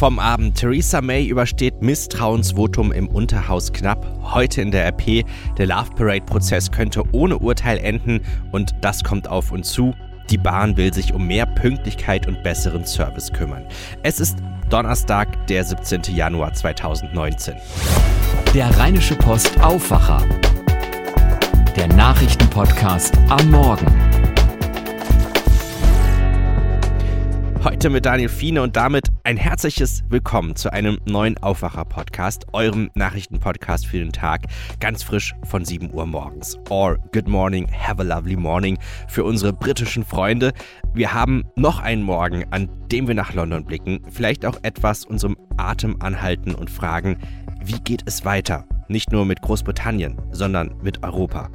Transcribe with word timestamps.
Vom 0.00 0.18
Abend. 0.18 0.56
Theresa 0.56 1.02
May 1.02 1.26
übersteht 1.26 1.82
Misstrauensvotum 1.82 2.90
im 2.90 3.06
Unterhaus 3.06 3.70
knapp. 3.70 4.06
Heute 4.22 4.62
in 4.62 4.70
der 4.70 4.86
RP. 4.86 5.26
Der 5.58 5.66
Love 5.66 5.90
Parade-Prozess 5.94 6.70
könnte 6.70 7.02
ohne 7.12 7.36
Urteil 7.36 7.76
enden 7.76 8.22
und 8.50 8.74
das 8.80 9.04
kommt 9.04 9.28
auf 9.28 9.52
uns 9.52 9.70
zu. 9.70 9.92
Die 10.30 10.38
Bahn 10.38 10.78
will 10.78 10.94
sich 10.94 11.12
um 11.12 11.26
mehr 11.26 11.44
Pünktlichkeit 11.44 12.26
und 12.26 12.42
besseren 12.42 12.86
Service 12.86 13.30
kümmern. 13.30 13.66
Es 14.02 14.20
ist 14.20 14.38
Donnerstag, 14.70 15.46
der 15.48 15.64
17. 15.64 16.00
Januar 16.14 16.54
2019. 16.54 17.56
Der 18.54 18.74
Rheinische 18.78 19.16
Post 19.16 19.60
Aufwacher. 19.60 20.26
Der 21.76 21.88
Nachrichtenpodcast 21.88 23.18
am 23.28 23.50
Morgen. 23.50 24.19
Heute 27.80 27.88
mit 27.88 28.04
Daniel 28.04 28.28
Fiene 28.28 28.60
und 28.60 28.76
damit 28.76 29.08
ein 29.24 29.38
herzliches 29.38 30.04
Willkommen 30.10 30.54
zu 30.54 30.70
einem 30.70 30.98
neuen 31.06 31.38
Aufwacher-Podcast, 31.38 32.44
eurem 32.52 32.90
Nachrichtenpodcast 32.94 33.86
für 33.86 33.96
den 33.96 34.12
Tag, 34.12 34.42
ganz 34.80 35.02
frisch 35.02 35.34
von 35.44 35.64
7 35.64 35.90
Uhr 35.90 36.04
morgens. 36.04 36.58
Or 36.68 36.98
good 37.14 37.26
morning, 37.26 37.66
have 37.72 37.98
a 37.98 38.04
lovely 38.04 38.36
morning 38.36 38.78
für 39.08 39.24
unsere 39.24 39.54
britischen 39.54 40.04
Freunde. 40.04 40.52
Wir 40.92 41.14
haben 41.14 41.44
noch 41.56 41.80
einen 41.80 42.02
Morgen, 42.02 42.44
an 42.50 42.68
dem 42.92 43.08
wir 43.08 43.14
nach 43.14 43.32
London 43.32 43.64
blicken, 43.64 44.02
vielleicht 44.10 44.44
auch 44.44 44.58
etwas 44.62 45.06
unserem 45.06 45.38
Atem 45.56 45.96
anhalten 46.02 46.54
und 46.54 46.68
fragen, 46.68 47.16
wie 47.64 47.80
geht 47.80 48.02
es 48.04 48.26
weiter? 48.26 48.66
Nicht 48.88 49.10
nur 49.10 49.24
mit 49.24 49.40
Großbritannien, 49.40 50.20
sondern 50.32 50.74
mit 50.82 51.02
Europa. 51.02 51.48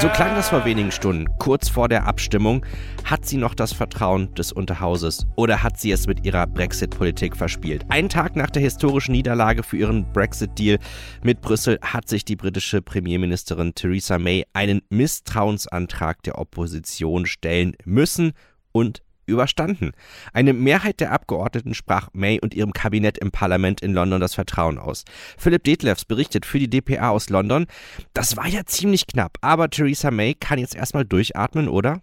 So 0.00 0.08
klang 0.10 0.36
das 0.36 0.50
vor 0.50 0.64
wenigen 0.64 0.92
Stunden, 0.92 1.26
kurz 1.40 1.68
vor 1.68 1.88
der 1.88 2.06
Abstimmung. 2.06 2.64
Hat 3.02 3.26
sie 3.26 3.36
noch 3.36 3.52
das 3.52 3.72
Vertrauen 3.72 4.32
des 4.36 4.52
Unterhauses 4.52 5.26
oder 5.34 5.64
hat 5.64 5.80
sie 5.80 5.90
es 5.90 6.06
mit 6.06 6.24
ihrer 6.24 6.46
Brexit-Politik 6.46 7.36
verspielt? 7.36 7.84
Einen 7.88 8.08
Tag 8.08 8.36
nach 8.36 8.50
der 8.50 8.62
historischen 8.62 9.10
Niederlage 9.10 9.64
für 9.64 9.76
ihren 9.76 10.12
Brexit-Deal 10.12 10.78
mit 11.24 11.40
Brüssel 11.40 11.80
hat 11.82 12.08
sich 12.08 12.24
die 12.24 12.36
britische 12.36 12.80
Premierministerin 12.80 13.74
Theresa 13.74 14.20
May 14.20 14.44
einen 14.52 14.82
Misstrauensantrag 14.88 16.22
der 16.22 16.38
Opposition 16.38 17.26
stellen 17.26 17.74
müssen 17.84 18.34
und 18.70 19.02
überstanden. 19.28 19.92
Eine 20.32 20.52
Mehrheit 20.52 21.00
der 21.00 21.12
Abgeordneten 21.12 21.74
sprach 21.74 22.08
May 22.12 22.40
und 22.40 22.54
ihrem 22.54 22.72
Kabinett 22.72 23.18
im 23.18 23.30
Parlament 23.30 23.80
in 23.80 23.92
London 23.92 24.20
das 24.20 24.34
Vertrauen 24.34 24.78
aus. 24.78 25.04
Philipp 25.36 25.64
Detlefs 25.64 26.04
berichtet 26.04 26.46
für 26.46 26.58
die 26.58 26.70
DPA 26.70 27.10
aus 27.10 27.30
London, 27.30 27.66
das 28.14 28.36
war 28.36 28.48
ja 28.48 28.64
ziemlich 28.64 29.06
knapp, 29.06 29.38
aber 29.40 29.70
Theresa 29.70 30.10
May 30.10 30.34
kann 30.34 30.58
jetzt 30.58 30.74
erstmal 30.74 31.04
durchatmen, 31.04 31.68
oder? 31.68 32.00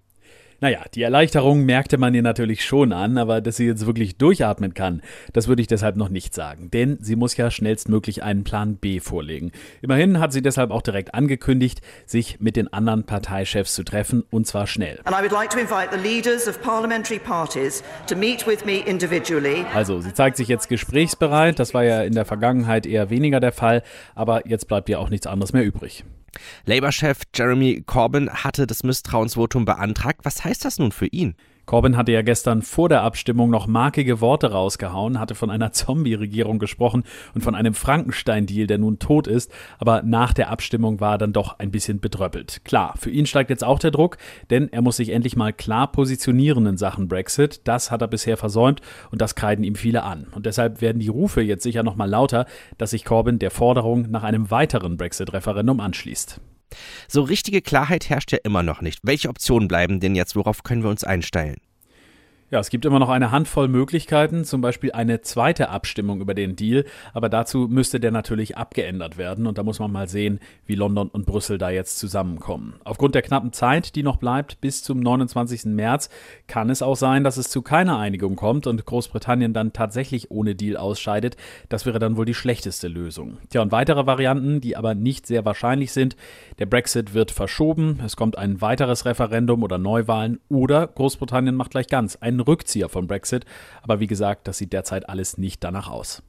Naja, 0.61 0.84
die 0.94 1.02
Erleichterung 1.02 1.66
merkte 1.66 1.98
man 1.98 2.16
ihr 2.16 2.22
natürlich 2.22 2.64
schon 2.64 2.94
an, 2.94 3.17
aber 3.17 3.42
dass 3.42 3.58
sie 3.58 3.66
jetzt 3.66 3.86
wirklich 3.86 4.17
durchatmen 4.17 4.73
kann, 4.73 5.02
das 5.34 5.48
würde 5.48 5.61
ich 5.61 5.67
deshalb 5.67 5.98
noch 5.98 6.09
nicht 6.09 6.34
sagen. 6.34 6.72
Denn 6.72 6.98
sie 7.02 7.16
muss 7.16 7.36
ja 7.36 7.52
schnellstmöglich 7.52 8.23
einen 8.23 8.44
Plan 8.44 8.78
B 8.78 9.00
vorlegen. 9.00 9.52
Immerhin 9.81 10.20
hat 10.20 10.31
sie 10.31 10.42
deshalb 10.42 10.72
auch 10.72 10.81
direkt 10.81 11.14
angekündigt, 11.14 11.81
sich 12.06 12.39
mit 12.39 12.56
den 12.56 12.72
anderen 12.72 13.03
Parteichefs 13.03 13.73
zu 13.73 13.83
treffen 13.83 14.23
und 14.31 14.48
zwar 14.48 14.67
schnell. 14.67 15.00
Also, 19.73 20.00
sie 20.00 20.14
zeigt 20.14 20.38
sich 20.38 20.48
jetzt 20.48 20.70
gesprächsbereit, 20.70 21.59
das 21.59 21.73
war 21.73 21.83
ja 21.83 22.02
in 22.03 22.14
der 22.14 22.26
Vergangenheit 22.26 22.86
eher 22.86 23.09
weniger 23.09 23.39
der 23.39 23.52
Fall, 23.52 23.83
aber 24.16 24.48
jetzt 24.48 24.67
bleibt 24.67 24.89
ihr 24.89 25.00
auch 25.00 25.09
nichts 25.09 25.28
anderes 25.28 25.53
mehr 25.53 25.64
übrig. 25.64 26.06
Labour-Chef 26.66 27.22
Jeremy 27.33 27.83
Corbyn 27.86 28.30
hatte 28.30 28.67
das 28.67 28.83
Misstrauensvotum 28.83 29.66
beantragt. 29.66 30.22
Was 30.23 30.44
heißt 30.44 30.66
das 30.66 30.80
nun 30.80 30.92
für 30.92 31.08
ihn? 31.08 31.36
Corbyn 31.66 31.97
hatte 31.97 32.11
ja 32.11 32.21
gestern 32.21 32.61
vor 32.61 32.89
der 32.89 33.02
Abstimmung 33.02 33.49
noch 33.49 33.67
markige 33.67 34.21
Worte 34.21 34.52
rausgehauen, 34.52 35.19
hatte 35.19 35.35
von 35.35 35.49
einer 35.49 35.71
Zombie-Regierung 35.73 36.59
gesprochen 36.59 37.03
und 37.33 37.41
von 37.41 37.55
einem 37.55 37.73
Frankenstein-Deal, 37.73 38.67
der 38.67 38.77
nun 38.77 38.99
tot 38.99 39.27
ist, 39.27 39.52
aber 39.80 40.02
nach 40.03 40.33
der 40.33 40.49
Abstimmung 40.49 40.99
war 40.99 41.15
er 41.15 41.17
dann 41.17 41.33
doch 41.33 41.59
ein 41.59 41.71
bisschen 41.71 41.99
bedröppelt. 41.99 42.61
Klar, 42.65 42.93
für 42.98 43.09
ihn 43.09 43.26
steigt 43.26 43.49
jetzt 43.49 43.64
auch 43.64 43.80
der 43.80 43.92
Druck, 43.92 44.17
denn 44.49 44.71
er 44.71 44.81
muss 44.81 44.98
sich 44.98 45.09
endlich 45.09 45.36
mal 45.36 45.53
klar 45.53 45.92
positionieren 45.92 46.65
in 46.65 46.77
Sachen 46.77 47.08
Brexit. 47.08 47.61
Das 47.64 47.92
hat 47.92 48.02
er 48.02 48.08
bisher 48.08 48.37
versäumt 48.37 48.82
und 49.11 49.21
das 49.21 49.36
kreiden 49.36 49.64
ihm 49.64 49.76
viele 49.76 50.03
an. 50.03 50.27
Und 50.33 50.45
deshalb 50.45 50.82
werden 50.82 50.99
die 50.99 51.08
Rufe 51.08 51.42
jetzt 51.42 51.64
sicher 51.64 51.83
noch 51.83 51.95
mal 51.95 52.09
lauter, 52.09 52.45
dass 52.77 52.92
sich 52.92 53.05
Corbyn 53.05 53.39
der 53.39 53.52
Forderung 53.52 54.09
nach 54.11 54.23
einem 54.23 54.52
weiteren 54.52 54.97
Brexit-Referendum 54.97 55.80
anschließt. 55.80 56.39
So 57.08 57.21
richtige 57.21 57.61
Klarheit 57.61 58.09
herrscht 58.09 58.31
ja 58.31 58.39
immer 58.43 58.64
noch 58.64 58.81
nicht. 58.81 58.99
Welche 59.03 59.30
Optionen 59.30 59.67
bleiben 59.67 59.99
denn 59.99 60.15
jetzt? 60.15 60.36
Worauf 60.36 60.64
können 60.64 60.83
wir 60.83 60.89
uns 60.89 61.03
einstellen? 61.03 61.58
Ja, 62.55 62.61
es 62.61 62.70
gibt 62.70 62.86
immer 62.86 62.99
noch 62.99 63.10
eine 63.10 63.32
Handvoll 63.32 63.67
Möglichkeiten, 63.67 64.45
zum 64.45 64.61
Beispiel 64.61 64.93
eine 64.93 65.20
zweite 65.20 65.67
Abstimmung 65.67 66.21
über 66.21 66.33
den 66.33 66.55
Deal, 66.55 66.86
aber 67.14 67.27
dazu 67.27 67.67
müsste 67.70 67.99
der 67.99 68.11
natürlich 68.11 68.55
abgeändert 68.55 69.17
werden 69.17 69.45
und 69.45 69.58
da 69.58 69.64
muss 69.64 69.80
man 69.80 69.92
mal 69.92 70.08
sehen, 70.08 70.39
wie 70.65 70.76
London 70.76 71.10
und 71.10 71.26
Brüssel 71.26 71.58
da 71.58 71.70
jetzt 71.70 71.99
zusammenkommen. 71.99 72.76
Aufgrund 72.86 73.14
der 73.14 73.23
knappen 73.23 73.52
Zeit, 73.52 73.98
die 73.98 74.04
noch 74.04 74.15
bleibt, 74.15 74.61
bis 74.61 74.83
zum 74.83 75.02
29. 75.02 75.65
März, 75.65 76.10
kann 76.48 76.70
es 76.70 76.82
auch 76.82 76.95
sein, 76.95 77.26
dass 77.26 77.36
es 77.36 77.49
zu 77.49 77.61
keiner 77.61 77.98
Einigung 77.98 78.38
kommt 78.38 78.67
und 78.67 78.86
Großbritannien 78.86 79.52
dann 79.52 79.73
tatsächlich 79.73 80.32
ohne 80.32 80.55
Deal 80.55 80.77
ausscheidet. 80.77 81.36
Das 81.67 81.86
wäre 81.86 81.99
dann 81.99 82.15
wohl 82.15 82.26
die 82.26 82.33
schlechteste 82.33 82.88
Lösung. 82.88 83.36
Tja, 83.49 83.64
und 83.64 83.73
weitere 83.73 84.05
Varianten, 84.05 84.61
die 84.61 84.77
aber 84.77 84.95
nicht 84.95 85.27
sehr 85.27 85.44
wahrscheinlich 85.44 85.92
sind, 85.92 86.15
der 86.60 86.67
Brexit 86.67 87.14
wird 87.14 87.32
verschoben, 87.32 87.99
es 88.05 88.15
kommt 88.15 88.38
ein 88.38 88.61
weiteres 88.61 89.04
Referendum 89.04 89.61
oder 89.61 89.77
Neuwahlen 89.77 90.39
oder 90.48 90.88
Großbritannien 90.88 91.55
macht 91.55 91.71
gleich 91.71 91.88
ganz 91.88 92.15
ein 92.15 92.36
einen 92.36 92.45
Rückzieher 92.48 92.89
vom 92.89 93.08
Brexit. 93.08 93.45
Aber 93.82 94.00
wie 94.00 94.08
gesagt, 94.08 94.48
das 94.48 94.58
sieht 94.58 94.73
derzeit 94.73 95.10
alles 95.10 95.38
nicht 95.38 95.64
danach 95.64 95.89
aus. 95.89 96.23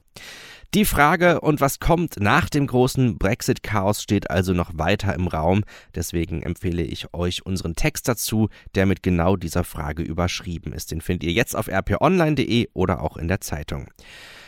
Die 0.73 0.83
Frage, 0.83 1.39
und 1.39 1.61
was 1.61 1.79
kommt 1.79 2.19
nach 2.19 2.49
dem 2.49 2.67
großen 2.67 3.17
Brexit-Chaos, 3.17 4.03
steht 4.03 4.29
also 4.29 4.53
noch 4.53 4.71
weiter 4.73 5.13
im 5.15 5.27
Raum. 5.27 5.63
Deswegen 5.95 6.43
empfehle 6.43 6.83
ich 6.83 7.13
euch 7.13 7.45
unseren 7.45 7.75
Text 7.75 8.07
dazu, 8.09 8.49
der 8.75 8.85
mit 8.85 9.01
genau 9.01 9.37
dieser 9.37 9.63
Frage 9.63 10.03
überschrieben 10.03 10.73
ist. 10.73 10.91
Den 10.91 10.99
findet 10.99 11.23
ihr 11.23 11.31
jetzt 11.31 11.55
auf 11.55 11.69
rponline.de 11.69 12.67
oder 12.73 13.01
auch 13.01 13.15
in 13.15 13.29
der 13.29 13.39
Zeitung. 13.39 13.89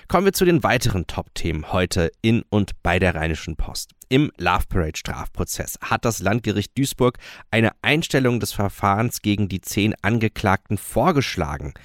Kommen 0.09 0.25
wir 0.25 0.33
zu 0.33 0.43
den 0.43 0.61
weiteren 0.61 1.07
Top-Themen 1.07 1.71
heute 1.71 2.11
in 2.21 2.43
und 2.49 2.73
bei 2.83 2.99
der 2.99 3.15
Rheinischen 3.15 3.55
Post. 3.55 3.91
Im 4.11 4.31
Love 4.39 4.63
Parade 4.67 4.97
Strafprozess 4.97 5.77
hat 5.81 6.03
das 6.03 6.17
Landgericht 6.17 6.75
Duisburg 6.75 7.19
eine 7.51 7.73
Einstellung 7.83 8.39
des 8.39 8.53
Verfahrens 8.53 9.21
gegen 9.21 9.49
die 9.49 9.61
zehn 9.61 9.93
Angeklagten 10.01 10.79
vorgeschlagen. 10.79 11.75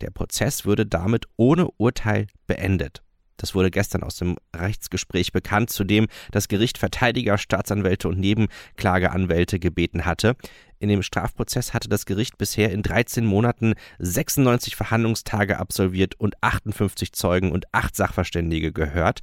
Der 0.00 0.10
Prozess 0.10 0.64
würde 0.64 0.86
damit 0.86 1.26
ohne 1.36 1.68
Urteil 1.78 2.28
beendet. 2.46 3.02
Das 3.36 3.56
wurde 3.56 3.72
gestern 3.72 4.04
aus 4.04 4.14
dem 4.14 4.36
Rechtsgespräch 4.54 5.32
bekannt, 5.32 5.70
zu 5.70 5.82
dem 5.82 6.06
das 6.30 6.46
Gericht 6.46 6.78
Verteidiger, 6.78 7.36
Staatsanwälte 7.36 8.06
und 8.08 8.20
Nebenklageanwälte 8.20 9.58
gebeten 9.58 10.04
hatte. 10.04 10.36
In 10.78 10.88
dem 10.88 11.02
Strafprozess 11.02 11.74
hatte 11.74 11.88
das 11.88 12.06
Gericht 12.06 12.38
bisher 12.38 12.70
in 12.70 12.82
13 12.82 13.24
Monaten 13.26 13.74
96 13.98 14.76
Verhandlungstage 14.76 15.58
absolviert 15.58 16.14
und 16.20 16.36
58 16.40 17.12
Zeugen 17.12 17.50
und 17.50 17.66
8 17.72 17.96
Sachverständige 17.96 18.72
gehört. 18.72 19.20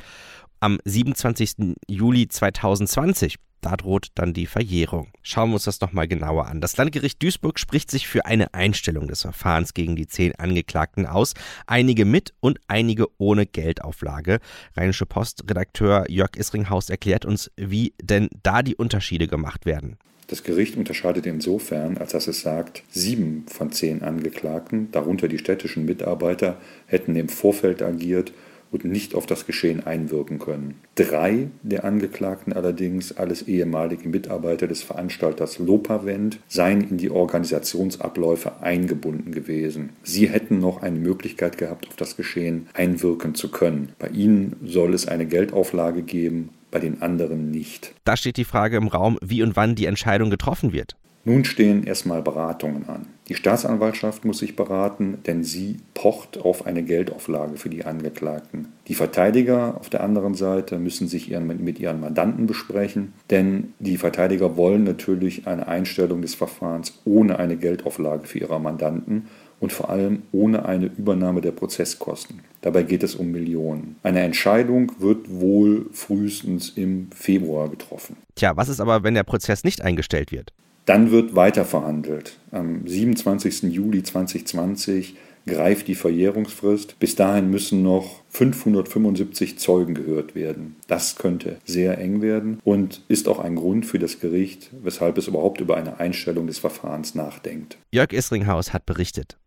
Am 0.61 0.77
27. 0.83 1.75
Juli 1.87 2.27
2020 2.27 3.37
da 3.61 3.75
droht 3.75 4.07
dann 4.15 4.33
die 4.33 4.45
Verjährung. 4.45 5.09
Schauen 5.21 5.49
wir 5.49 5.55
uns 5.55 5.65
das 5.65 5.81
nochmal 5.81 6.07
genauer 6.07 6.47
an. 6.47 6.61
Das 6.61 6.77
Landgericht 6.77 7.21
Duisburg 7.21 7.59
spricht 7.59 7.91
sich 7.91 8.07
für 8.07 8.25
eine 8.25 8.53
Einstellung 8.53 9.07
des 9.07 9.23
Verfahrens 9.23 9.73
gegen 9.73 9.97
die 9.97 10.07
zehn 10.07 10.33
Angeklagten 10.35 11.05
aus. 11.05 11.33
Einige 11.67 12.05
mit 12.05 12.33
und 12.39 12.59
einige 12.69 13.07
ohne 13.17 13.45
Geldauflage. 13.45 14.39
Rheinische 14.77 15.05
Post-Redakteur 15.05 16.09
Jörg 16.09 16.37
Isringhaus 16.37 16.89
erklärt 16.89 17.25
uns, 17.25 17.51
wie 17.57 17.93
denn 18.01 18.29
da 18.43 18.63
die 18.63 18.75
Unterschiede 18.75 19.27
gemacht 19.27 19.65
werden. 19.65 19.97
Das 20.27 20.43
Gericht 20.43 20.77
unterscheidet 20.77 21.25
insofern, 21.25 21.97
als 21.97 22.11
dass 22.13 22.27
es 22.27 22.41
sagt, 22.41 22.83
sieben 22.91 23.45
von 23.47 23.71
zehn 23.71 24.03
Angeklagten, 24.03 24.89
darunter 24.91 25.27
die 25.27 25.39
städtischen 25.39 25.85
Mitarbeiter, 25.85 26.61
hätten 26.85 27.15
im 27.15 27.27
Vorfeld 27.27 27.81
agiert 27.81 28.31
und 28.71 28.85
nicht 28.85 29.15
auf 29.15 29.25
das 29.25 29.45
Geschehen 29.45 29.85
einwirken 29.85 30.39
können. 30.39 30.75
Drei 30.95 31.47
der 31.63 31.85
Angeklagten 31.85 32.53
allerdings, 32.53 33.17
alles 33.17 33.43
ehemalige 33.47 34.07
Mitarbeiter 34.07 34.67
des 34.67 34.83
Veranstalters 34.83 35.59
Lopavent, 35.59 36.39
seien 36.47 36.81
in 36.81 36.97
die 36.97 37.09
Organisationsabläufe 37.09 38.61
eingebunden 38.61 39.31
gewesen. 39.31 39.89
Sie 40.03 40.29
hätten 40.29 40.59
noch 40.59 40.81
eine 40.81 40.99
Möglichkeit 40.99 41.57
gehabt, 41.57 41.87
auf 41.87 41.95
das 41.95 42.17
Geschehen 42.17 42.67
einwirken 42.73 43.35
zu 43.35 43.49
können. 43.49 43.93
Bei 43.99 44.09
ihnen 44.09 44.55
soll 44.63 44.93
es 44.93 45.07
eine 45.07 45.25
Geldauflage 45.25 46.03
geben, 46.03 46.49
bei 46.71 46.79
den 46.79 47.01
anderen 47.01 47.51
nicht. 47.51 47.93
Da 48.03 48.15
steht 48.15 48.37
die 48.37 48.45
Frage 48.45 48.77
im 48.77 48.87
Raum, 48.87 49.17
wie 49.21 49.41
und 49.43 49.55
wann 49.55 49.75
die 49.75 49.85
Entscheidung 49.85 50.29
getroffen 50.29 50.71
wird. 50.71 50.95
Nun 51.25 51.45
stehen 51.45 51.83
erstmal 51.83 52.21
Beratungen 52.21 52.87
an. 52.87 53.07
Die 53.29 53.35
Staatsanwaltschaft 53.35 54.25
muss 54.25 54.39
sich 54.39 54.55
beraten, 54.55 55.19
denn 55.27 55.43
sie 55.43 55.77
pocht 55.93 56.39
auf 56.39 56.65
eine 56.65 56.81
Geldauflage 56.83 57.57
für 57.57 57.69
die 57.69 57.85
Angeklagten. 57.85 58.69
Die 58.87 58.95
Verteidiger 58.95 59.77
auf 59.79 59.89
der 59.89 60.03
anderen 60.03 60.33
Seite 60.33 60.79
müssen 60.79 61.07
sich 61.07 61.29
ihren, 61.29 61.45
mit 61.63 61.79
ihren 61.79 61.99
Mandanten 61.99 62.47
besprechen, 62.47 63.13
denn 63.29 63.73
die 63.77 63.97
Verteidiger 63.97 64.57
wollen 64.57 64.83
natürlich 64.83 65.45
eine 65.45 65.67
Einstellung 65.67 66.23
des 66.23 66.33
Verfahrens 66.33 66.99
ohne 67.05 67.37
eine 67.37 67.55
Geldauflage 67.55 68.25
für 68.25 68.39
ihre 68.39 68.59
Mandanten 68.59 69.27
und 69.59 69.71
vor 69.73 69.91
allem 69.91 70.23
ohne 70.31 70.65
eine 70.65 70.87
Übernahme 70.87 71.41
der 71.41 71.51
Prozesskosten. 71.51 72.39
Dabei 72.61 72.81
geht 72.81 73.03
es 73.03 73.13
um 73.13 73.31
Millionen. 73.31 73.97
Eine 74.01 74.21
Entscheidung 74.21 74.91
wird 74.97 75.29
wohl 75.29 75.85
frühestens 75.91 76.69
im 76.69 77.09
Februar 77.13 77.69
getroffen. 77.69 78.17
Tja, 78.33 78.57
was 78.57 78.69
ist 78.69 78.79
aber, 78.79 79.03
wenn 79.03 79.13
der 79.13 79.23
Prozess 79.23 79.63
nicht 79.63 79.81
eingestellt 79.81 80.31
wird? 80.31 80.51
Dann 80.89 81.11
wird 81.11 81.35
weiter 81.35 81.65
verhandelt. 81.65 82.39
Am 82.49 82.87
27. 82.87 83.71
Juli 83.71 84.01
2020 84.01 85.15
greift 85.45 85.87
die 85.87 85.93
Verjährungsfrist. 85.93 86.97
Bis 86.97 87.15
dahin 87.15 87.51
müssen 87.51 87.83
noch 87.83 88.23
575 88.29 89.59
Zeugen 89.59 89.93
gehört 89.93 90.33
werden. 90.33 90.77
Das 90.87 91.15
könnte 91.15 91.57
sehr 91.63 91.99
eng 91.99 92.23
werden 92.23 92.59
und 92.63 93.03
ist 93.07 93.27
auch 93.27 93.37
ein 93.37 93.55
Grund 93.55 93.85
für 93.85 93.99
das 93.99 94.19
Gericht, 94.19 94.71
weshalb 94.81 95.19
es 95.19 95.27
überhaupt 95.27 95.61
über 95.61 95.77
eine 95.77 95.99
Einstellung 95.99 96.47
des 96.47 96.57
Verfahrens 96.57 97.13
nachdenkt. 97.13 97.77
Jörg 97.91 98.11
Isringhaus 98.11 98.73
hat 98.73 98.87
berichtet. 98.87 99.37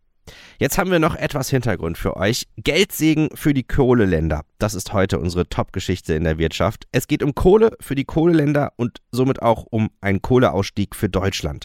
Jetzt 0.63 0.79
haben 0.79 0.93
wir 0.93 1.01
noch 1.01 1.17
etwas 1.17 1.51
Hintergrund 1.51 1.99
für 1.99 2.17
euch. 2.17 2.47
Geldsegen 2.57 3.31
für 3.35 3.53
die 3.53 3.65
Kohleländer. 3.65 4.45
Das 4.61 4.75
ist 4.75 4.93
heute 4.93 5.19
unsere 5.19 5.49
Top-Geschichte 5.49 6.15
in 6.15 6.23
der 6.23 6.39
Wirtschaft. 6.39 6.85
Es 6.93 7.09
geht 7.09 7.25
um 7.25 7.35
Kohle 7.35 7.73
für 7.81 7.97
die 7.97 8.05
Kohleländer 8.05 8.73
und 8.77 8.99
somit 9.11 9.43
auch 9.43 9.67
um 9.69 9.91
einen 10.01 10.23
Kohleausstieg 10.23 10.95
für 10.95 11.09
Deutschland. 11.09 11.65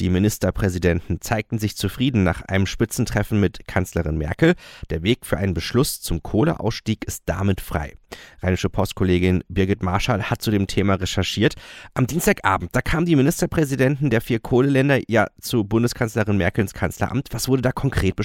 Die 0.00 0.10
Ministerpräsidenten 0.10 1.20
zeigten 1.20 1.60
sich 1.60 1.76
zufrieden 1.76 2.24
nach 2.24 2.42
einem 2.42 2.66
Spitzentreffen 2.66 3.38
mit 3.38 3.68
Kanzlerin 3.68 4.18
Merkel. 4.18 4.54
Der 4.90 5.04
Weg 5.04 5.26
für 5.26 5.36
einen 5.36 5.54
Beschluss 5.54 6.00
zum 6.00 6.20
Kohleausstieg 6.20 7.04
ist 7.04 7.22
damit 7.26 7.60
frei. 7.60 7.92
Rheinische 8.42 8.68
Postkollegin 8.68 9.44
Birgit 9.48 9.82
Marschall 9.84 10.24
hat 10.24 10.42
zu 10.42 10.50
dem 10.50 10.66
Thema 10.66 10.94
recherchiert. 10.94 11.54
Am 11.94 12.08
Dienstagabend, 12.08 12.70
da 12.74 12.80
kamen 12.80 13.06
die 13.06 13.16
Ministerpräsidenten 13.16 14.10
der 14.10 14.20
vier 14.20 14.40
Kohleländer 14.40 14.98
ja 15.08 15.28
zu 15.40 15.62
Bundeskanzlerin 15.62 16.36
Merkel 16.36 16.62
ins 16.62 16.74
Kanzleramt. 16.74 17.28
Was 17.30 17.48
wurde 17.48 17.62
da 17.62 17.70
konkret 17.70 18.16
besprochen? 18.16 18.23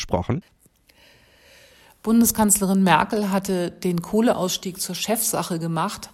Bundeskanzlerin 2.02 2.82
Merkel 2.82 3.30
hatte 3.30 3.72
den 3.72 4.02
Kohleausstieg 4.02 4.80
zur 4.80 4.96
Chefsache 4.96 5.60
gemacht, 5.60 6.10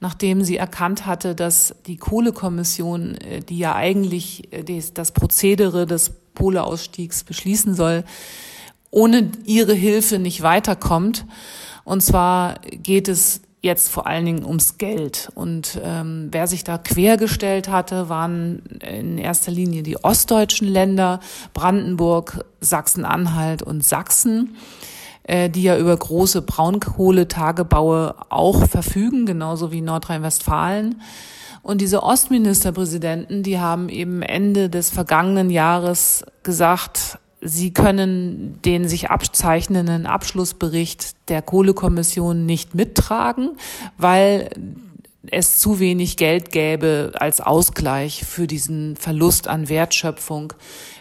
nachdem 0.00 0.42
sie 0.42 0.56
erkannt 0.56 1.06
hatte, 1.06 1.36
dass 1.36 1.76
die 1.86 1.96
Kohlekommission, 1.96 3.14
äh, 3.14 3.40
die 3.40 3.58
ja 3.58 3.74
eigentlich 3.74 4.52
äh, 4.52 4.82
das 4.92 5.12
Prozedere 5.12 5.86
des 5.86 6.12
Kohleausstiegs 6.36 7.24
beschließen 7.24 7.74
soll, 7.74 8.04
ohne 8.90 9.30
ihre 9.44 9.74
Hilfe 9.74 10.18
nicht 10.18 10.42
weiterkommt. 10.42 11.26
Und 11.84 12.02
zwar 12.02 12.60
geht 12.82 13.08
es 13.08 13.42
jetzt 13.60 13.88
vor 13.88 14.06
allen 14.06 14.24
Dingen 14.24 14.44
ums 14.44 14.78
Geld. 14.78 15.30
Und 15.34 15.80
ähm, 15.82 16.28
wer 16.30 16.46
sich 16.46 16.64
da 16.64 16.78
quergestellt 16.78 17.68
hatte, 17.68 18.08
waren 18.08 18.62
in 18.88 19.18
erster 19.18 19.50
Linie 19.50 19.82
die 19.82 20.02
ostdeutschen 20.02 20.68
Länder, 20.68 21.20
Brandenburg, 21.54 22.44
Sachsen-Anhalt 22.60 23.62
und 23.62 23.84
Sachsen. 23.84 24.56
Äh, 25.28 25.50
die 25.50 25.62
ja 25.62 25.76
über 25.76 25.94
große 25.94 26.40
Braunkohletagebaue 26.40 28.14
auch 28.30 28.66
verfügen, 28.66 29.26
genauso 29.26 29.70
wie 29.70 29.82
Nordrhein-Westfalen. 29.82 31.02
Und 31.60 31.82
diese 31.82 32.02
Ostministerpräsidenten, 32.02 33.42
die 33.42 33.58
haben 33.58 33.90
eben 33.90 34.22
Ende 34.22 34.70
des 34.70 34.88
vergangenen 34.88 35.50
Jahres 35.50 36.24
gesagt, 36.42 37.18
sie 37.40 37.72
können 37.72 38.60
den 38.64 38.88
sich 38.88 39.10
abzeichnenden 39.10 40.06
Abschlussbericht 40.06 41.16
der 41.28 41.42
Kohlekommission 41.42 42.46
nicht 42.46 42.74
mittragen, 42.74 43.56
weil 43.96 44.50
es 45.30 45.58
zu 45.58 45.78
wenig 45.78 46.16
Geld 46.16 46.52
gäbe 46.52 47.12
als 47.14 47.40
Ausgleich 47.40 48.24
für 48.24 48.46
diesen 48.46 48.96
Verlust 48.96 49.48
an 49.48 49.68
Wertschöpfung, 49.68 50.52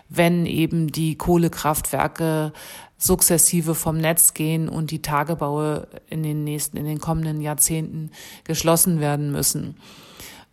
wenn 0.09 0.45
eben 0.45 0.91
die 0.91 1.15
Kohlekraftwerke 1.15 2.53
sukzessive 2.97 3.75
vom 3.75 3.97
Netz 3.97 4.33
gehen 4.33 4.69
und 4.69 4.91
die 4.91 5.01
Tagebaue 5.01 5.87
in 6.09 6.23
den 6.23 6.43
nächsten, 6.43 6.77
in 6.77 6.85
den 6.85 6.99
kommenden 6.99 7.41
Jahrzehnten 7.41 8.11
geschlossen 8.43 8.99
werden 8.99 9.31
müssen. 9.31 9.75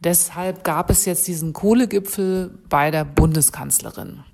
Deshalb 0.01 0.65
gab 0.65 0.91
es 0.91 1.07
jetzt 1.07 1.27
diesen 1.27 1.55
Kohlegipfel 1.55 2.51
bei 2.69 2.91
der 2.91 3.07
Bundeskanzlerin. 3.07 4.25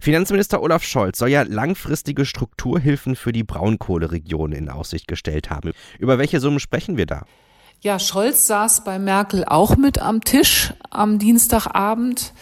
Finanzminister 0.00 0.62
Olaf 0.62 0.82
Scholz 0.82 1.18
soll 1.18 1.28
ja 1.28 1.42
langfristige 1.42 2.24
Strukturhilfen 2.24 3.16
für 3.16 3.32
die 3.32 3.44
Braunkohleregion 3.44 4.52
in 4.52 4.70
Aussicht 4.70 5.06
gestellt 5.06 5.50
haben. 5.50 5.72
Über 5.98 6.18
welche 6.18 6.40
Summen 6.40 6.58
sprechen 6.58 6.96
wir 6.96 7.04
da? 7.04 7.24
Ja, 7.82 7.98
Scholz 7.98 8.46
saß 8.46 8.84
bei 8.84 8.98
Merkel 8.98 9.44
auch 9.44 9.76
mit 9.76 10.00
am 10.00 10.22
Tisch 10.22 10.72
am 10.88 11.18
Dienstagabend. 11.18 12.32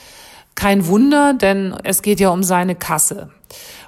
Kein 0.55 0.87
Wunder, 0.87 1.35
denn 1.35 1.77
es 1.83 2.03
geht 2.03 2.21
ja 2.21 2.31
um 2.31 2.45
seine 2.45 2.77
Kasse. 2.77 3.31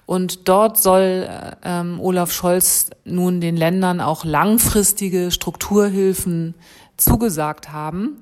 Und 0.04 0.48
dort 0.48 0.76
soll 0.76 1.28
ähm, 1.62 2.00
Olaf 2.00 2.32
Scholz 2.32 2.90
nun 3.04 3.40
den 3.40 3.56
Ländern 3.56 4.00
auch 4.00 4.24
langfristige 4.24 5.30
Strukturhilfen 5.30 6.54
zugesagt 6.96 7.72
haben. 7.72 8.20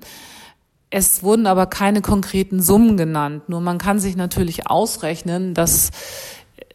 Es 0.90 1.22
wurden 1.22 1.46
aber 1.46 1.66
keine 1.66 2.00
konkreten 2.00 2.62
Summen 2.62 2.96
genannt. 2.96 3.48
Nur 3.48 3.60
man 3.60 3.78
kann 3.78 3.98
sich 3.98 4.16
natürlich 4.16 4.68
ausrechnen, 4.68 5.52
dass 5.52 5.90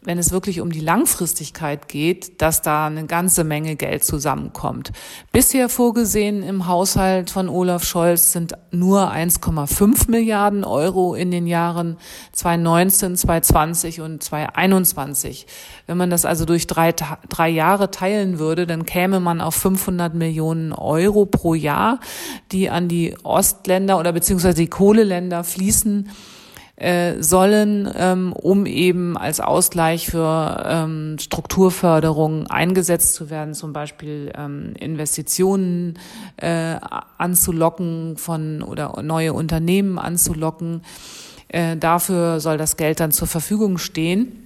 wenn 0.04 0.18
es 0.18 0.30
wirklich 0.30 0.60
um 0.60 0.70
die 0.70 0.80
Langfristigkeit 0.80 1.88
geht, 1.88 2.40
dass 2.42 2.62
da 2.62 2.86
eine 2.86 3.06
ganze 3.06 3.42
Menge 3.42 3.74
Geld 3.74 4.04
zusammenkommt. 4.04 4.92
Bisher 5.32 5.68
vorgesehen 5.68 6.42
im 6.42 6.66
Haushalt 6.66 7.30
von 7.30 7.48
Olaf 7.48 7.84
Scholz 7.84 8.32
sind 8.32 8.52
nur 8.70 9.10
1,5 9.10 10.10
Milliarden 10.10 10.64
Euro 10.64 11.14
in 11.14 11.30
den 11.30 11.46
Jahren 11.46 11.96
2019, 12.32 13.16
2020 13.16 14.00
und 14.02 14.22
2021. 14.22 15.46
Wenn 15.86 15.96
man 15.96 16.10
das 16.10 16.24
also 16.24 16.44
durch 16.44 16.66
drei, 16.66 16.92
drei 16.92 17.48
Jahre 17.48 17.90
teilen 17.90 18.38
würde, 18.38 18.66
dann 18.66 18.84
käme 18.84 19.20
man 19.20 19.40
auf 19.40 19.54
500 19.54 20.14
Millionen 20.14 20.72
Euro 20.72 21.24
pro 21.24 21.54
Jahr, 21.54 22.00
die 22.52 22.68
an 22.68 22.88
die 22.88 23.16
Ostländer 23.22 23.98
oder 23.98 24.12
beziehungsweise 24.12 24.56
die 24.56 24.68
Kohleländer 24.68 25.44
fließen 25.44 26.10
äh, 26.76 27.22
sollen, 27.22 27.88
ähm, 27.96 28.32
um 28.32 28.66
eben 28.66 29.16
als 29.16 29.40
Ausgleich 29.40 30.08
für 30.08 30.64
ähm, 30.66 31.16
Strukturförderung 31.20 32.48
eingesetzt 32.48 33.14
zu 33.14 33.30
werden, 33.30 33.54
zum 33.54 33.72
Beispiel 33.72 34.32
ähm, 34.36 34.74
Investitionen 34.78 35.98
äh, 36.36 36.76
anzulocken 37.16 38.16
von 38.16 38.62
oder 38.62 39.00
neue 39.02 39.32
Unternehmen 39.32 39.98
anzulocken. 39.98 40.82
Äh, 41.48 41.76
dafür 41.76 42.40
soll 42.40 42.58
das 42.58 42.76
Geld 42.76 42.98
dann 42.98 43.12
zur 43.12 43.28
Verfügung 43.28 43.78
stehen. 43.78 44.43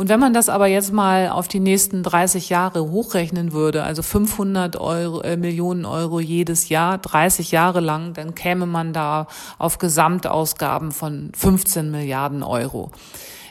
Und 0.00 0.08
wenn 0.08 0.18
man 0.18 0.32
das 0.32 0.48
aber 0.48 0.66
jetzt 0.66 0.94
mal 0.94 1.28
auf 1.28 1.46
die 1.46 1.60
nächsten 1.60 2.02
30 2.02 2.48
Jahre 2.48 2.90
hochrechnen 2.90 3.52
würde, 3.52 3.82
also 3.82 4.00
500 4.02 4.76
Euro, 4.76 5.20
äh, 5.20 5.36
Millionen 5.36 5.84
Euro 5.84 6.20
jedes 6.20 6.70
Jahr, 6.70 6.96
30 6.96 7.50
Jahre 7.50 7.80
lang, 7.80 8.14
dann 8.14 8.34
käme 8.34 8.64
man 8.64 8.94
da 8.94 9.26
auf 9.58 9.76
Gesamtausgaben 9.76 10.92
von 10.92 11.32
15 11.36 11.90
Milliarden 11.90 12.42
Euro. 12.42 12.92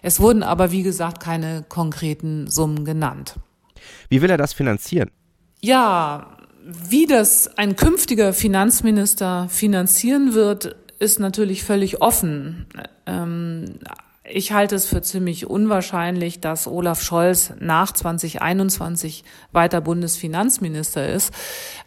Es 0.02 0.20
wurden 0.20 0.42
aber, 0.42 0.72
wie 0.72 0.82
gesagt, 0.82 1.20
keine 1.20 1.64
konkreten 1.70 2.48
Summen 2.48 2.84
genannt. 2.84 3.36
Wie 4.10 4.24
will 4.24 4.32
er 4.32 4.38
das 4.38 4.54
finanzieren? 4.54 5.12
Ja, 5.62 6.36
wie 6.66 7.06
das 7.06 7.60
ein 7.60 7.76
künftiger 7.76 8.34
Finanzminister 8.34 9.46
finanzieren 9.50 10.34
wird, 10.34 10.76
ist 10.98 11.20
natürlich 11.20 11.64
völlig 11.64 12.02
offen. 12.02 12.66
Ähm, 13.06 13.66
ich 14.32 14.52
halte 14.52 14.76
es 14.76 14.86
für 14.86 15.02
ziemlich 15.02 15.50
unwahrscheinlich, 15.50 16.40
dass 16.40 16.68
Olaf 16.68 17.02
Scholz 17.02 17.54
nach 17.60 17.92
2021 17.92 19.24
weiter 19.52 19.82
Bundesfinanzminister 19.82 21.08
ist. 21.08 21.34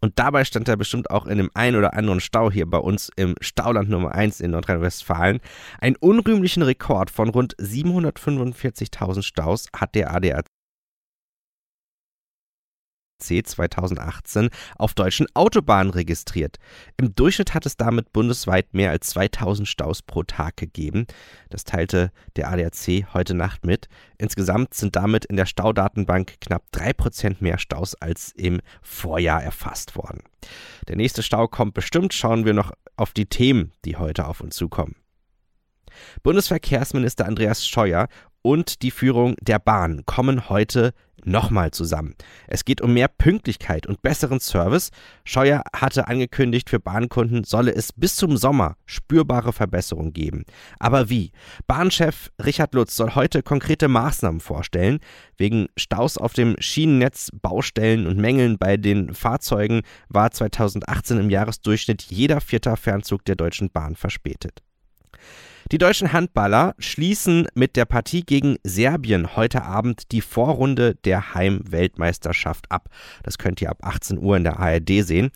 Und 0.00 0.18
dabei 0.18 0.44
stand 0.44 0.66
er 0.68 0.76
bestimmt 0.76 1.10
auch 1.10 1.26
in 1.26 1.38
dem 1.38 1.50
einen 1.54 1.76
oder 1.76 1.94
anderen 1.94 2.20
Stau 2.20 2.50
hier 2.50 2.68
bei 2.68 2.78
uns 2.78 3.10
im 3.16 3.36
Stauland 3.40 3.88
Nummer 3.88 4.14
1 4.14 4.40
in 4.40 4.50
Nordrhein-Westfalen. 4.50 5.38
Einen 5.80 5.96
unrühmlichen 5.96 6.62
Rekord 6.62 7.10
von 7.10 7.28
rund 7.28 7.54
745.000 7.56 9.22
Staus 9.22 9.66
hat 9.76 9.94
der 9.94 10.12
ADAC 10.12 10.46
C 13.20 13.42
2018 13.42 14.50
auf 14.76 14.94
deutschen 14.94 15.26
Autobahnen 15.34 15.92
registriert. 15.92 16.56
Im 16.96 17.14
Durchschnitt 17.14 17.54
hat 17.54 17.66
es 17.66 17.76
damit 17.76 18.12
bundesweit 18.12 18.74
mehr 18.74 18.90
als 18.90 19.08
2000 19.10 19.68
Staus 19.68 20.02
pro 20.02 20.22
Tag 20.22 20.56
gegeben. 20.56 21.06
Das 21.48 21.64
teilte 21.64 22.10
der 22.36 22.50
ADAC 22.50 23.14
heute 23.14 23.34
Nacht 23.34 23.64
mit. 23.64 23.88
Insgesamt 24.18 24.74
sind 24.74 24.96
damit 24.96 25.24
in 25.26 25.36
der 25.36 25.46
Staudatenbank 25.46 26.40
knapp 26.40 26.64
3% 26.74 27.36
mehr 27.40 27.58
Staus 27.58 27.94
als 27.94 28.32
im 28.32 28.60
Vorjahr 28.82 29.42
erfasst 29.42 29.96
worden. 29.96 30.22
Der 30.88 30.96
nächste 30.96 31.22
Stau 31.22 31.46
kommt 31.48 31.74
bestimmt. 31.74 32.14
Schauen 32.14 32.44
wir 32.44 32.54
noch 32.54 32.72
auf 32.96 33.12
die 33.12 33.26
Themen, 33.26 33.72
die 33.84 33.96
heute 33.96 34.26
auf 34.26 34.40
uns 34.40 34.56
zukommen. 34.56 34.96
Bundesverkehrsminister 36.22 37.26
Andreas 37.26 37.66
Scheuer 37.66 38.08
und 38.42 38.82
die 38.82 38.90
Führung 38.90 39.36
der 39.40 39.58
Bahn 39.58 40.04
kommen 40.06 40.48
heute 40.48 40.92
nochmal 41.24 41.70
zusammen. 41.70 42.14
Es 42.46 42.64
geht 42.64 42.80
um 42.80 42.94
mehr 42.94 43.08
Pünktlichkeit 43.08 43.86
und 43.86 44.02
besseren 44.02 44.40
Service. 44.40 44.90
Scheuer 45.24 45.62
hatte 45.74 46.08
angekündigt, 46.08 46.70
für 46.70 46.80
Bahnkunden 46.80 47.44
solle 47.44 47.74
es 47.74 47.92
bis 47.92 48.16
zum 48.16 48.36
Sommer 48.36 48.76
spürbare 48.86 49.52
Verbesserungen 49.52 50.12
geben. 50.12 50.44
Aber 50.78 51.10
wie? 51.10 51.32
Bahnchef 51.66 52.30
Richard 52.42 52.74
Lutz 52.74 52.96
soll 52.96 53.14
heute 53.14 53.42
konkrete 53.42 53.88
Maßnahmen 53.88 54.40
vorstellen. 54.40 55.00
Wegen 55.36 55.68
Staus 55.76 56.16
auf 56.16 56.32
dem 56.32 56.56
Schienennetz, 56.58 57.30
Baustellen 57.42 58.06
und 58.06 58.18
Mängeln 58.18 58.58
bei 58.58 58.76
den 58.76 59.14
Fahrzeugen 59.14 59.82
war 60.08 60.30
2018 60.30 61.18
im 61.18 61.30
Jahresdurchschnitt 61.30 62.02
jeder 62.02 62.40
vierte 62.40 62.76
Fernzug 62.76 63.24
der 63.24 63.36
Deutschen 63.36 63.70
Bahn 63.70 63.96
verspätet. 63.96 64.62
Die 65.72 65.78
deutschen 65.78 66.12
Handballer 66.12 66.74
schließen 66.80 67.46
mit 67.54 67.76
der 67.76 67.84
Partie 67.84 68.22
gegen 68.22 68.56
Serbien 68.64 69.36
heute 69.36 69.62
Abend 69.62 70.10
die 70.10 70.20
Vorrunde 70.20 70.96
der 71.04 71.32
Heimweltmeisterschaft 71.34 72.72
ab. 72.72 72.88
Das 73.22 73.38
könnt 73.38 73.62
ihr 73.62 73.70
ab 73.70 73.78
18 73.82 74.18
Uhr 74.18 74.36
in 74.36 74.42
der 74.42 74.58
ARD 74.58 75.06
sehen. 75.06 75.30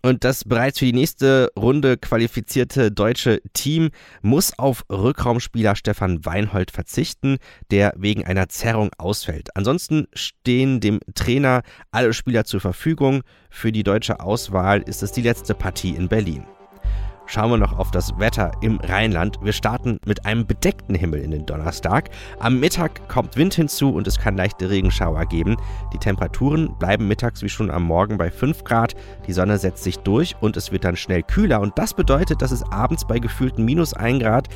Und 0.00 0.22
das 0.22 0.44
bereits 0.44 0.78
für 0.78 0.84
die 0.84 0.92
nächste 0.92 1.50
Runde 1.58 1.96
qualifizierte 1.96 2.92
deutsche 2.92 3.40
Team 3.52 3.90
muss 4.22 4.56
auf 4.56 4.84
Rückraumspieler 4.92 5.74
Stefan 5.74 6.24
Weinhold 6.24 6.70
verzichten, 6.70 7.38
der 7.72 7.94
wegen 7.96 8.24
einer 8.24 8.48
Zerrung 8.48 8.90
ausfällt. 8.98 9.56
Ansonsten 9.56 10.06
stehen 10.14 10.78
dem 10.78 11.00
Trainer 11.14 11.62
alle 11.90 12.12
Spieler 12.12 12.44
zur 12.44 12.60
Verfügung. 12.60 13.22
Für 13.50 13.72
die 13.72 13.82
deutsche 13.82 14.20
Auswahl 14.20 14.82
ist 14.82 15.02
es 15.02 15.10
die 15.10 15.22
letzte 15.22 15.54
Partie 15.54 15.96
in 15.96 16.08
Berlin 16.08 16.44
schauen 17.26 17.50
wir 17.50 17.56
noch 17.56 17.78
auf 17.78 17.90
das 17.90 18.18
Wetter 18.18 18.52
im 18.60 18.78
Rheinland. 18.78 19.38
Wir 19.42 19.52
starten 19.52 19.98
mit 20.06 20.26
einem 20.26 20.46
bedeckten 20.46 20.94
Himmel 20.94 21.20
in 21.20 21.30
den 21.30 21.46
Donnerstag. 21.46 22.10
Am 22.38 22.60
Mittag 22.60 23.08
kommt 23.08 23.36
Wind 23.36 23.54
hinzu 23.54 23.90
und 23.90 24.06
es 24.06 24.18
kann 24.18 24.36
leichte 24.36 24.70
Regenschauer 24.70 25.26
geben. 25.26 25.56
Die 25.92 25.98
Temperaturen 25.98 26.76
bleiben 26.78 27.08
mittags 27.08 27.42
wie 27.42 27.48
schon 27.48 27.70
am 27.70 27.84
Morgen 27.84 28.18
bei 28.18 28.30
5 28.30 28.64
Grad. 28.64 28.94
Die 29.26 29.32
Sonne 29.32 29.58
setzt 29.58 29.84
sich 29.84 29.98
durch 29.98 30.36
und 30.40 30.56
es 30.56 30.72
wird 30.72 30.84
dann 30.84 30.96
schnell 30.96 31.22
kühler. 31.22 31.60
Und 31.60 31.78
das 31.78 31.94
bedeutet, 31.94 32.42
dass 32.42 32.52
es 32.52 32.62
abends 32.70 33.06
bei 33.06 33.18
gefühlten 33.18 33.64
minus 33.64 33.94
1 33.94 34.22
Grad 34.22 34.48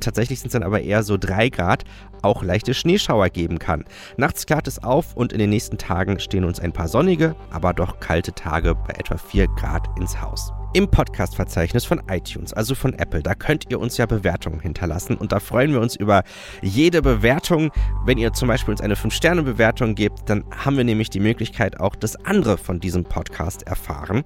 tatsächlich 0.00 0.40
sind 0.40 0.48
es 0.48 0.52
dann 0.52 0.62
aber 0.62 0.80
eher 0.80 1.02
so 1.02 1.16
3 1.16 1.48
Grad, 1.48 1.84
auch 2.22 2.42
leichte 2.42 2.74
Schneeschauer 2.74 3.30
geben 3.30 3.58
kann. 3.58 3.84
Nachts 4.16 4.46
klart 4.46 4.68
es 4.68 4.82
auf 4.82 5.16
und 5.16 5.32
in 5.32 5.38
den 5.38 5.50
nächsten 5.50 5.78
Tagen 5.78 6.20
stehen 6.20 6.44
uns 6.44 6.60
ein 6.60 6.72
paar 6.72 6.88
sonnige, 6.88 7.34
aber 7.50 7.72
doch 7.72 8.00
kalte 8.00 8.32
Tage 8.32 8.74
bei 8.74 8.94
etwa 8.94 9.16
4 9.16 9.48
Grad 9.48 9.88
ins 9.98 10.20
Haus 10.20 10.52
im 10.74 10.88
Podcast-Verzeichnis 10.88 11.84
von 11.84 12.02
iTunes, 12.08 12.52
also 12.52 12.74
von 12.74 12.94
Apple. 12.94 13.22
Da 13.22 13.34
könnt 13.34 13.66
ihr 13.70 13.80
uns 13.80 13.96
ja 13.96 14.06
Bewertungen 14.06 14.60
hinterlassen 14.60 15.16
und 15.16 15.32
da 15.32 15.40
freuen 15.40 15.72
wir 15.72 15.80
uns 15.80 15.96
über 15.96 16.22
jede 16.62 17.02
Bewertung. 17.02 17.70
Wenn 18.04 18.18
ihr 18.18 18.32
zum 18.32 18.48
Beispiel 18.48 18.72
uns 18.72 18.80
eine 18.80 18.94
5-Sterne-Bewertung 18.94 19.94
gebt, 19.94 20.28
dann 20.28 20.44
haben 20.50 20.76
wir 20.76 20.84
nämlich 20.84 21.10
die 21.10 21.20
Möglichkeit 21.20 21.80
auch, 21.80 21.96
dass 21.96 22.16
andere 22.24 22.58
von 22.58 22.80
diesem 22.80 23.04
Podcast 23.04 23.62
erfahren. 23.62 24.24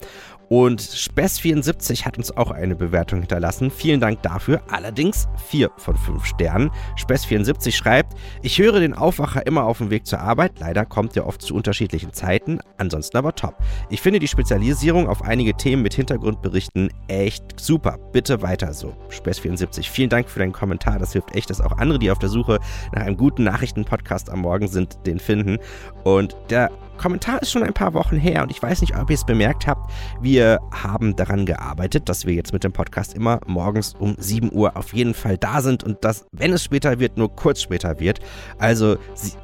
Und 0.53 0.83
Spess74 0.83 2.05
hat 2.05 2.19
uns 2.19 2.31
auch 2.37 2.51
eine 2.51 2.77
Bewertung 2.77 3.21
hinterlassen. 3.21 3.71
Vielen 3.71 4.01
Dank 4.01 4.21
dafür. 4.21 4.61
Allerdings 4.71 5.27
4 5.49 5.71
von 5.79 5.97
5 5.97 6.27
Sternen. 6.27 6.71
Spess74 6.99 7.73
schreibt, 7.73 8.13
ich 8.43 8.59
höre 8.59 8.79
den 8.79 8.93
Aufwacher 8.93 9.47
immer 9.47 9.65
auf 9.65 9.79
dem 9.79 9.89
Weg 9.89 10.07
zur 10.07 10.19
Arbeit. 10.19 10.61
Leider 10.61 10.85
kommt 10.85 11.17
er 11.17 11.27
oft 11.27 11.41
zu 11.41 11.55
unterschiedlichen 11.55 12.13
Zeiten. 12.13 12.61
Ansonsten 12.77 13.17
aber 13.17 13.35
top. 13.35 13.57
Ich 13.89 14.03
finde 14.03 14.19
die 14.19 14.29
Spezialisierung 14.29 15.09
auf 15.09 15.23
einige 15.23 15.55
Themen 15.55 15.81
mit 15.81 15.95
Hintergrundberichten 15.95 16.93
echt 17.09 17.59
super. 17.59 17.97
Bitte 18.13 18.43
weiter 18.43 18.75
so. 18.75 18.95
Spess74, 19.09 19.89
vielen 19.89 20.11
Dank 20.11 20.29
für 20.29 20.41
deinen 20.41 20.53
Kommentar. 20.53 20.99
Das 20.99 21.13
hilft 21.13 21.35
echt, 21.35 21.49
dass 21.49 21.63
auch 21.63 21.79
andere, 21.79 21.99
die 21.99 22.11
auf 22.11 22.19
der 22.19 22.29
Suche 22.29 22.59
nach 22.95 23.01
einem 23.01 23.17
guten 23.17 23.45
Nachrichtenpodcast 23.45 24.29
am 24.29 24.41
Morgen 24.41 24.69
sind, 24.69 24.99
den 25.07 25.19
finden. 25.19 25.61
Und 26.05 26.37
der 26.51 26.71
Kommentar 26.99 27.43
ist 27.43 27.51
schon 27.51 27.65
ein 27.65 27.73
paar 27.73 27.95
Wochen 27.95 28.17
her 28.17 28.43
und 28.43 28.51
ich 28.53 28.63
weiß 28.63 28.81
nicht, 28.81 28.97
ob 28.97 29.11
ihr 29.11 29.15
es 29.15 29.25
bemerkt 29.25 29.67
habt. 29.67 29.91
Wir 30.21 30.42
haben 30.71 31.15
daran 31.17 31.47
gearbeitet, 31.47 32.09
dass 32.09 32.27
wir 32.27 32.35
jetzt 32.35 32.53
mit 32.53 32.65
dem 32.65 32.73
Podcast 32.73 33.15
immer 33.15 33.41
morgens 33.47 33.95
um 33.99 34.17
7 34.19 34.53
Uhr 34.53 34.77
auf 34.77 34.93
jeden 34.93 35.15
Fall 35.15 35.39
da 35.39 35.61
sind 35.61 35.85
und 35.85 36.05
dass, 36.05 36.27
wenn 36.33 36.53
es 36.53 36.65
später 36.65 36.99
wird, 36.99 37.17
nur 37.17 37.35
kurz 37.35 37.63
später 37.63 38.01
wird. 38.01 38.21
Also 38.59 38.97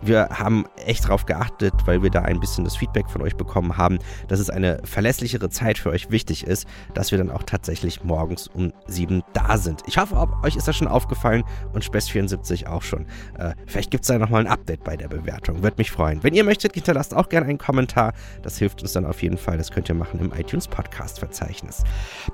wir 0.03 0.29
haben 0.31 0.65
echt 0.85 1.05
darauf 1.05 1.27
geachtet, 1.27 1.75
weil 1.85 2.03
wir 2.03 2.11
da 2.11 2.23
ein 2.23 2.41
bisschen 2.41 2.65
das 2.65 2.77
Feedback 2.77 3.09
von 3.11 3.23
euch 3.23 3.37
bekommen 3.37 3.77
haben, 3.77 3.99
dass 4.29 4.41
es 4.41 4.51
eine 4.51 4.81
verlässlichere 4.85 5.51
Zeit 5.51 5.79
für 5.79 5.91
euch 5.91 6.11
wichtig 6.11 6.47
ist, 6.47 6.67
dass 6.95 7.11
wir 7.11 7.19
dann 7.19 7.31
auch 7.31 7.43
tatsächlich 7.43 8.03
morgens 8.03 8.49
um 8.49 8.73
7 8.87 9.23
da 9.35 9.59
sind. 9.59 9.83
Ich 9.87 9.99
hoffe, 9.99 10.17
euch 10.43 10.57
ist 10.57 10.67
das 10.67 10.77
schon 10.77 10.89
aufgefallen 10.89 11.45
und 11.73 11.85
Spess74 11.85 12.67
auch 12.67 12.83
schon. 12.83 13.07
Äh, 13.39 13.55
vielleicht 13.67 13.91
gibt 13.91 14.03
es 14.03 14.09
da 14.09 14.19
nochmal 14.19 14.41
ein 14.41 14.51
Update 14.51 14.85
bei 14.85 14.97
der 14.97 15.09
Bewertung. 15.09 15.63
Würde 15.63 15.77
mich 15.79 15.91
freuen. 15.91 16.23
Wenn 16.23 16.35
ihr 16.35 16.45
möchtet, 16.45 16.75
hinterlasst 16.75 17.15
auch 17.15 17.29
gerne 17.29 17.47
einen 17.47 17.59
Kommentar. 17.59 18.15
Das 18.43 18.59
hilft 18.59 18.83
uns 18.83 18.93
dann 18.93 19.07
auf 19.07 19.23
jeden 19.23 19.39
Fall. 19.39 19.59
Das 19.59 19.71
könnt 19.71 19.89
ihr 19.89 19.95
machen 19.95 20.19
im 20.21 20.33
iTunes 20.33 20.67
Podcast 20.67 20.88
Verzeichnis. 21.19 21.83